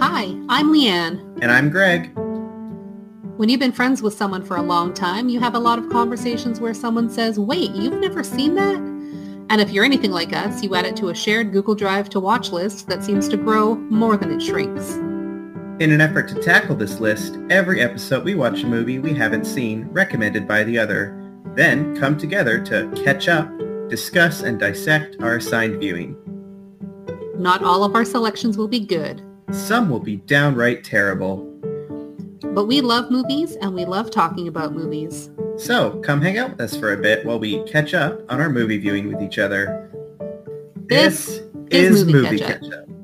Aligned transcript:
I'm 0.00 0.72
Leanne. 0.72 1.20
And 1.40 1.52
I'm 1.52 1.70
Greg. 1.70 2.10
When 3.36 3.48
you've 3.48 3.60
been 3.60 3.70
friends 3.70 4.02
with 4.02 4.14
someone 4.14 4.44
for 4.44 4.56
a 4.56 4.62
long 4.62 4.92
time, 4.92 5.28
you 5.28 5.38
have 5.38 5.54
a 5.54 5.58
lot 5.58 5.78
of 5.78 5.88
conversations 5.88 6.58
where 6.58 6.74
someone 6.74 7.08
says, 7.08 7.38
wait, 7.38 7.70
you've 7.70 8.00
never 8.00 8.24
seen 8.24 8.56
that? 8.56 8.74
And 9.50 9.60
if 9.60 9.70
you're 9.70 9.84
anything 9.84 10.10
like 10.10 10.32
us, 10.32 10.62
you 10.62 10.74
add 10.74 10.84
it 10.84 10.96
to 10.96 11.10
a 11.10 11.14
shared 11.14 11.52
Google 11.52 11.76
Drive 11.76 12.08
to 12.10 12.18
watch 12.18 12.50
list 12.50 12.88
that 12.88 13.04
seems 13.04 13.28
to 13.28 13.36
grow 13.36 13.76
more 13.76 14.16
than 14.16 14.32
it 14.32 14.42
shrinks. 14.42 14.94
In 15.80 15.92
an 15.92 16.00
effort 16.00 16.28
to 16.30 16.42
tackle 16.42 16.74
this 16.74 16.98
list, 16.98 17.38
every 17.50 17.80
episode 17.80 18.24
we 18.24 18.34
watch 18.34 18.64
a 18.64 18.66
movie 18.66 18.98
we 18.98 19.14
haven't 19.14 19.44
seen 19.44 19.84
recommended 19.92 20.48
by 20.48 20.64
the 20.64 20.78
other, 20.78 21.14
then 21.54 21.96
come 21.96 22.18
together 22.18 22.58
to 22.64 22.90
catch 23.04 23.28
up, 23.28 23.48
discuss, 23.88 24.42
and 24.42 24.58
dissect 24.58 25.16
our 25.22 25.36
assigned 25.36 25.78
viewing. 25.78 26.16
Not 27.36 27.62
all 27.62 27.84
of 27.84 27.94
our 27.94 28.04
selections 28.04 28.58
will 28.58 28.66
be 28.66 28.80
good. 28.80 29.22
Some 29.50 29.88
will 29.88 30.00
be 30.00 30.16
downright 30.16 30.84
terrible. 30.84 31.44
But 32.54 32.66
we 32.66 32.80
love 32.80 33.10
movies 33.10 33.56
and 33.56 33.74
we 33.74 33.84
love 33.84 34.10
talking 34.10 34.48
about 34.48 34.74
movies. 34.74 35.30
So 35.56 36.00
come 36.00 36.20
hang 36.20 36.38
out 36.38 36.50
with 36.50 36.60
us 36.60 36.76
for 36.76 36.92
a 36.92 36.96
bit 36.96 37.24
while 37.24 37.38
we 37.38 37.62
catch 37.64 37.94
up 37.94 38.20
on 38.30 38.40
our 38.40 38.50
movie 38.50 38.78
viewing 38.78 39.08
with 39.12 39.22
each 39.22 39.38
other. 39.38 39.90
This, 40.86 41.40
is, 41.70 42.04
Movie, 42.04 42.38
Ketchup. 42.38 42.62
Catch 42.62 42.72
Up. 42.72 42.97